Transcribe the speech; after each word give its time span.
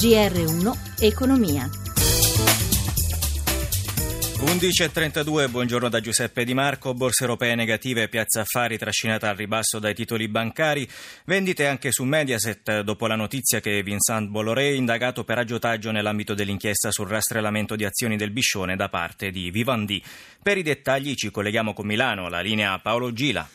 GR1 0.00 1.02
Economia. 1.02 1.68
11.32, 4.38 5.50
buongiorno 5.50 5.90
da 5.90 6.00
Giuseppe 6.00 6.46
Di 6.46 6.54
Marco, 6.54 6.94
borse 6.94 7.24
europee 7.24 7.54
negative, 7.54 8.08
piazza 8.08 8.40
affari 8.40 8.78
trascinata 8.78 9.28
al 9.28 9.36
ribasso 9.36 9.78
dai 9.78 9.92
titoli 9.92 10.28
bancari, 10.28 10.88
vendite 11.26 11.66
anche 11.66 11.92
su 11.92 12.04
Mediaset 12.04 12.80
dopo 12.80 13.06
la 13.06 13.14
notizia 13.14 13.60
che 13.60 13.82
Vincent 13.82 14.30
Bolloré 14.30 14.70
è 14.70 14.72
indagato 14.72 15.22
per 15.22 15.36
aggiotaggio 15.36 15.90
nell'ambito 15.90 16.32
dell'inchiesta 16.32 16.90
sul 16.90 17.08
rastrelamento 17.08 17.76
di 17.76 17.84
azioni 17.84 18.16
del 18.16 18.30
Biscione 18.30 18.76
da 18.76 18.88
parte 18.88 19.30
di 19.30 19.50
Vivendi. 19.50 20.02
Per 20.42 20.56
i 20.56 20.62
dettagli 20.62 21.12
ci 21.12 21.30
colleghiamo 21.30 21.74
con 21.74 21.84
Milano, 21.84 22.30
la 22.30 22.40
linea 22.40 22.78
Paolo 22.78 23.12
Gila. 23.12 23.46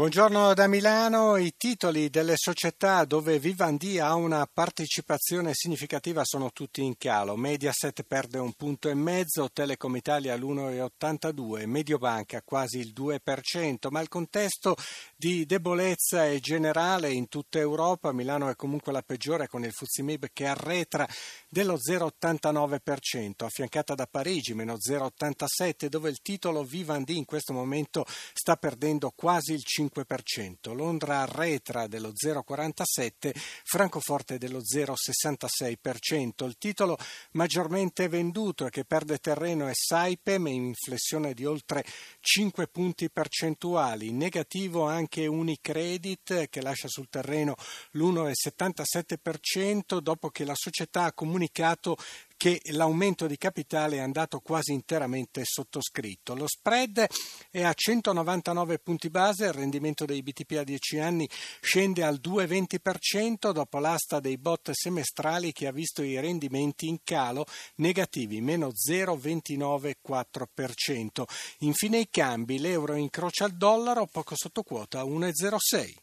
Buongiorno 0.00 0.54
da 0.54 0.66
Milano. 0.66 1.36
I 1.36 1.52
titoli 1.58 2.08
delle 2.08 2.32
società 2.34 3.04
dove 3.04 3.38
Vivendi 3.38 3.98
ha 3.98 4.14
una 4.14 4.48
partecipazione 4.50 5.50
significativa 5.52 6.22
sono 6.24 6.52
tutti 6.52 6.82
in 6.82 6.96
calo. 6.96 7.36
Mediaset 7.36 8.04
perde 8.04 8.38
un 8.38 8.54
punto 8.54 8.88
e 8.88 8.94
mezzo, 8.94 9.50
Telecom 9.52 9.94
Italia 9.94 10.34
l'1,82, 10.36 11.66
Mediobanca 11.66 12.40
quasi 12.40 12.78
il 12.78 12.94
2%, 12.96 13.90
ma 13.90 14.00
il 14.00 14.08
contesto 14.08 14.74
di 15.14 15.44
debolezza 15.44 16.24
è 16.24 16.40
generale 16.40 17.12
in 17.12 17.28
tutta 17.28 17.58
Europa. 17.58 18.10
Milano 18.10 18.48
è 18.48 18.56
comunque 18.56 18.92
la 18.92 19.02
peggiore 19.02 19.48
con 19.48 19.64
il 19.64 19.72
Fuzimib 19.72 20.28
che 20.32 20.46
arretra 20.46 21.06
dello 21.46 21.76
0,89%, 21.76 23.44
affiancata 23.44 23.94
da 23.94 24.06
Parigi 24.10 24.54
meno 24.54 24.76
0,87, 24.76 25.88
dove 25.88 26.08
il 26.08 26.22
titolo 26.22 26.64
Vivendi 26.64 27.18
in 27.18 27.26
questo 27.26 27.52
momento 27.52 28.06
sta 28.32 28.56
perdendo 28.56 29.12
quasi 29.14 29.52
il 29.52 29.62
5%. 29.62 29.88
0,5%, 29.92 30.74
Londra 30.74 31.20
arretra 31.20 31.86
dello 31.86 32.12
0,47%, 32.12 33.32
Francoforte 33.64 34.38
dello 34.38 34.60
0,66%. 34.60 36.46
Il 36.46 36.56
titolo 36.58 36.96
maggiormente 37.32 38.08
venduto 38.08 38.66
e 38.66 38.70
che 38.70 38.84
perde 38.84 39.18
terreno 39.18 39.68
è 39.68 39.72
Saipem 39.74 40.46
in 40.46 40.72
flessione 40.74 41.34
di 41.34 41.44
oltre 41.44 41.84
5 42.20 42.68
punti 42.68 43.10
percentuali. 43.10 44.12
Negativo 44.12 44.86
anche 44.86 45.26
Unicredit 45.26 46.48
che 46.48 46.62
lascia 46.62 46.88
sul 46.88 47.08
terreno 47.08 47.56
l'1,77% 47.92 50.00
dopo 50.00 50.30
che 50.30 50.44
la 50.44 50.54
società 50.54 51.04
ha 51.04 51.12
comunicato 51.12 51.96
che 52.40 52.58
l'aumento 52.70 53.26
di 53.26 53.36
capitale 53.36 53.96
è 53.96 53.98
andato 53.98 54.40
quasi 54.40 54.72
interamente 54.72 55.42
sottoscritto. 55.44 56.34
Lo 56.34 56.46
spread 56.48 57.06
è 57.50 57.62
a 57.62 57.74
199 57.74 58.78
punti 58.78 59.10
base, 59.10 59.44
il 59.44 59.52
rendimento 59.52 60.06
dei 60.06 60.22
BTP 60.22 60.52
a 60.52 60.64
10 60.64 61.00
anni 61.00 61.28
scende 61.60 62.02
al 62.02 62.18
2,20% 62.18 63.52
dopo 63.52 63.78
l'asta 63.78 64.20
dei 64.20 64.38
bot 64.38 64.70
semestrali 64.70 65.52
che 65.52 65.66
ha 65.66 65.70
visto 65.70 66.00
i 66.00 66.18
rendimenti 66.18 66.88
in 66.88 67.00
calo 67.04 67.44
negativi, 67.74 68.40
meno 68.40 68.68
0,294%. 68.68 71.24
Infine 71.58 71.98
i 71.98 72.08
cambi, 72.08 72.58
l'euro 72.58 72.94
incrocia 72.94 73.44
il 73.44 73.58
dollaro 73.58 74.06
poco 74.06 74.34
sotto 74.34 74.62
quota 74.62 75.04
1,06. 75.04 75.99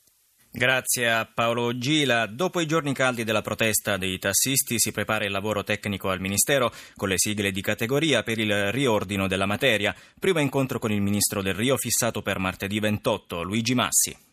Grazie 0.58 1.08
a 1.12 1.30
Paolo 1.32 1.78
Gila. 1.78 2.26
Dopo 2.26 2.60
i 2.60 2.66
giorni 2.66 2.92
caldi 2.92 3.24
della 3.24 3.44
protesta 3.44 3.96
dei 3.96 4.18
tassisti 4.18 4.80
si 4.80 4.92
prepara 4.92 5.24
il 5.24 5.30
lavoro 5.30 5.64
tecnico 5.64 6.10
al 6.10 6.20
Ministero 6.20 6.74
con 6.96 7.10
le 7.10 7.20
sigle 7.20 7.52
di 7.52 7.62
categoria 7.62 8.24
per 8.24 8.40
il 8.40 8.72
riordino 8.72 9.28
della 9.28 9.46
materia. 9.46 9.96
Primo 10.20 10.40
incontro 10.40 10.80
con 10.80 10.92
il 10.92 11.00
Ministro 11.00 11.44
del 11.44 11.54
Rio 11.54 11.78
fissato 11.78 12.24
per 12.24 12.40
martedì 12.40 12.80
28, 12.80 13.44
Luigi 13.44 13.76
Massi. 13.76 14.27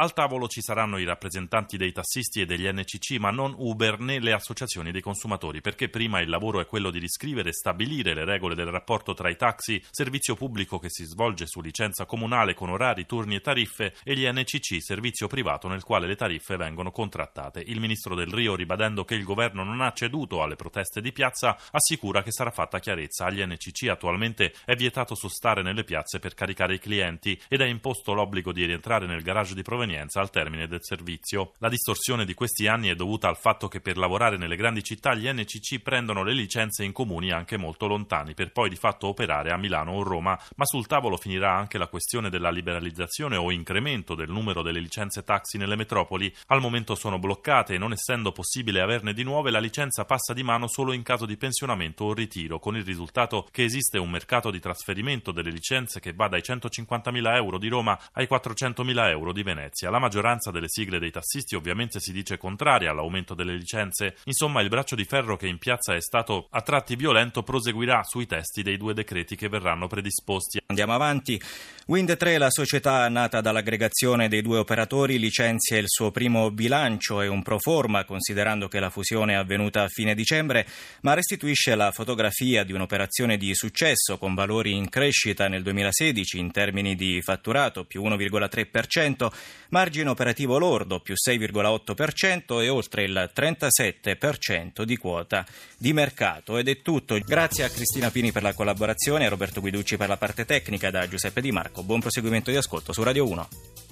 Al 0.00 0.12
tavolo 0.12 0.46
ci 0.46 0.60
saranno 0.60 0.96
i 0.98 1.04
rappresentanti 1.04 1.76
dei 1.76 1.90
tassisti 1.90 2.40
e 2.40 2.46
degli 2.46 2.70
NCC, 2.70 3.18
ma 3.18 3.32
non 3.32 3.52
Uber 3.58 3.98
né 3.98 4.20
le 4.20 4.32
associazioni 4.32 4.92
dei 4.92 5.00
consumatori, 5.00 5.60
perché 5.60 5.88
prima 5.88 6.20
il 6.20 6.28
lavoro 6.28 6.60
è 6.60 6.66
quello 6.66 6.92
di 6.92 7.00
riscrivere 7.00 7.48
e 7.48 7.52
stabilire 7.52 8.14
le 8.14 8.24
regole 8.24 8.54
del 8.54 8.70
rapporto 8.70 9.12
tra 9.12 9.28
i 9.28 9.34
taxi, 9.34 9.82
servizio 9.90 10.36
pubblico 10.36 10.78
che 10.78 10.88
si 10.88 11.04
svolge 11.04 11.48
su 11.48 11.60
licenza 11.60 12.06
comunale 12.06 12.54
con 12.54 12.70
orari, 12.70 13.06
turni 13.06 13.34
e 13.34 13.40
tariffe, 13.40 13.96
e 14.04 14.14
gli 14.14 14.24
NCC, 14.24 14.80
servizio 14.80 15.26
privato 15.26 15.66
nel 15.66 15.82
quale 15.82 16.06
le 16.06 16.14
tariffe 16.14 16.54
vengono 16.54 16.92
contrattate. 16.92 17.60
Il 17.66 17.80
ministro 17.80 18.14
del 18.14 18.30
Rio, 18.30 18.54
ribadendo 18.54 19.04
che 19.04 19.16
il 19.16 19.24
governo 19.24 19.64
non 19.64 19.80
ha 19.80 19.90
ceduto 19.90 20.44
alle 20.44 20.54
proteste 20.54 21.00
di 21.00 21.10
piazza, 21.10 21.58
assicura 21.72 22.22
che 22.22 22.30
sarà 22.30 22.52
fatta 22.52 22.78
chiarezza. 22.78 23.24
Agli 23.24 23.44
NCC 23.44 23.88
attualmente 23.88 24.54
è 24.64 24.76
vietato 24.76 25.16
sostare 25.16 25.62
nelle 25.62 25.82
piazze 25.82 26.20
per 26.20 26.34
caricare 26.34 26.74
i 26.74 26.78
clienti 26.78 27.36
ed 27.48 27.62
è 27.62 27.66
imposto 27.66 28.12
l'obbligo 28.12 28.52
di 28.52 28.64
rientrare 28.64 29.04
nel 29.04 29.22
garage 29.22 29.56
di 29.56 29.62
provenienza 29.62 29.87
provenienza 29.88 30.20
al 30.20 30.30
termine 30.30 30.68
del 30.68 30.82
servizio. 30.82 31.52
La 31.58 31.70
distorsione 31.70 32.26
di 32.26 32.34
questi 32.34 32.66
anni 32.66 32.88
è 32.88 32.94
dovuta 32.94 33.28
al 33.28 33.38
fatto 33.38 33.68
che 33.68 33.80
per 33.80 33.96
lavorare 33.96 34.36
nelle 34.36 34.56
grandi 34.56 34.82
città 34.82 35.14
gli 35.14 35.26
NCC 35.26 35.80
prendono 35.80 36.22
le 36.22 36.34
licenze 36.34 36.84
in 36.84 36.92
comuni 36.92 37.30
anche 37.30 37.56
molto 37.56 37.86
lontani, 37.86 38.34
per 38.34 38.52
poi 38.52 38.68
di 38.68 38.76
fatto 38.76 39.08
operare 39.08 39.50
a 39.50 39.56
Milano 39.56 39.92
o 39.92 40.02
Roma, 40.02 40.38
ma 40.56 40.64
sul 40.66 40.86
tavolo 40.86 41.16
finirà 41.16 41.54
anche 41.54 41.78
la 41.78 41.86
questione 41.86 42.28
della 42.28 42.50
liberalizzazione 42.50 43.36
o 43.36 43.50
incremento 43.50 44.14
del 44.14 44.30
numero 44.30 44.62
delle 44.62 44.80
licenze 44.80 45.24
taxi 45.24 45.56
nelle 45.56 45.76
metropoli. 45.76 46.32
Al 46.48 46.60
momento 46.60 46.94
sono 46.94 47.18
bloccate 47.18 47.74
e 47.74 47.78
non 47.78 47.92
essendo 47.92 48.32
possibile 48.32 48.82
averne 48.82 49.14
di 49.14 49.22
nuove, 49.22 49.50
la 49.50 49.58
licenza 49.58 50.04
passa 50.04 50.34
di 50.34 50.42
mano 50.42 50.66
solo 50.66 50.92
in 50.92 51.02
caso 51.02 51.24
di 51.24 51.36
pensionamento 51.36 52.04
o 52.04 52.12
ritiro, 52.12 52.58
con 52.58 52.76
il 52.76 52.84
risultato 52.84 53.48
che 53.50 53.64
esiste 53.64 53.98
un 53.98 54.10
mercato 54.10 54.50
di 54.50 54.60
trasferimento 54.60 55.32
delle 55.32 55.50
licenze 55.50 56.00
che 56.00 56.12
va 56.12 56.28
dai 56.28 56.42
150.000 56.44 57.34
euro 57.34 57.58
di 57.58 57.68
Roma 57.68 57.98
ai 58.12 58.26
400.000 58.30 59.08
euro 59.08 59.32
di 59.32 59.42
Venezia. 59.42 59.77
Venezia. 59.78 59.90
La 59.90 59.98
maggioranza 59.98 60.50
delle 60.50 60.68
sigle 60.68 60.98
dei 60.98 61.10
tassisti 61.10 61.54
ovviamente 61.54 62.00
si 62.00 62.12
dice 62.12 62.36
contraria 62.36 62.90
all'aumento 62.90 63.34
delle 63.34 63.54
licenze. 63.54 64.16
Insomma, 64.24 64.60
il 64.60 64.68
braccio 64.68 64.96
di 64.96 65.04
ferro 65.04 65.36
che 65.36 65.46
in 65.46 65.58
piazza 65.58 65.94
è 65.94 66.00
stato 66.00 66.48
a 66.50 66.62
tratti 66.62 66.96
violento 66.96 67.42
proseguirà 67.42 68.02
sui 68.02 68.26
testi 68.26 68.62
dei 68.62 68.76
due 68.76 68.94
decreti 68.94 69.36
che 69.36 69.48
verranno 69.48 69.86
predisposti. 69.86 70.60
Andiamo 70.66 70.94
avanti. 70.94 71.40
Wind 71.86 72.16
3, 72.16 72.36
la 72.38 72.50
società 72.50 73.08
nata 73.08 73.40
dall'aggregazione 73.40 74.28
dei 74.28 74.42
due 74.42 74.58
operatori, 74.58 75.18
licenzia 75.18 75.78
il 75.78 75.86
suo 75.86 76.10
primo 76.10 76.50
bilancio 76.50 77.22
e 77.22 77.28
un 77.28 77.42
pro 77.42 77.58
forma, 77.58 78.04
considerando 78.04 78.68
che 78.68 78.78
la 78.78 78.90
fusione 78.90 79.32
è 79.32 79.36
avvenuta 79.36 79.84
a 79.84 79.88
fine 79.88 80.14
dicembre, 80.14 80.66
ma 81.02 81.14
restituisce 81.14 81.74
la 81.74 81.90
fotografia 81.90 82.62
di 82.62 82.72
un'operazione 82.72 83.38
di 83.38 83.54
successo 83.54 84.18
con 84.18 84.34
valori 84.34 84.72
in 84.72 84.90
crescita 84.90 85.48
nel 85.48 85.62
2016 85.62 86.38
in 86.38 86.50
termini 86.50 86.94
di 86.94 87.22
fatturato 87.22 87.84
più 87.84 88.02
1,3%, 88.02 89.30
margine 89.70 90.08
operativo 90.08 90.58
lordo 90.58 91.00
più 91.00 91.14
6,8% 91.14 92.62
e 92.62 92.68
oltre 92.68 93.04
il 93.04 93.30
37% 93.34 94.82
di 94.82 94.96
quota 94.96 95.46
di 95.76 95.92
mercato. 95.92 96.58
Ed 96.58 96.68
è 96.68 96.82
tutto. 96.82 97.18
Grazie 97.18 97.64
a 97.64 97.68
Cristina 97.68 98.10
Pini 98.10 98.32
per 98.32 98.42
la 98.42 98.54
collaborazione, 98.54 99.26
a 99.26 99.28
Roberto 99.28 99.60
Guiducci 99.60 99.96
per 99.96 100.08
la 100.08 100.16
parte 100.16 100.44
tecnica, 100.44 100.90
da 100.90 101.08
Giuseppe 101.08 101.40
Di 101.40 101.52
Marco. 101.52 101.82
Buon 101.82 102.00
proseguimento 102.00 102.50
di 102.50 102.56
ascolto 102.56 102.92
su 102.92 103.02
Radio 103.02 103.28
1. 103.28 103.87